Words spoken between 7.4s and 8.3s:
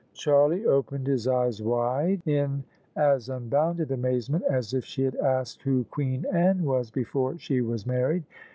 was married.